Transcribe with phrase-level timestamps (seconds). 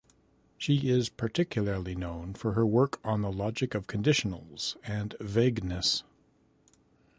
[0.57, 6.01] She is particularly known for her work on the logic of conditionals and vagueness.